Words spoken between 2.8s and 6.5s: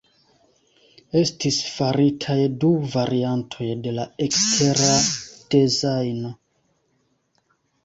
variantoj de la ekstera dezajno.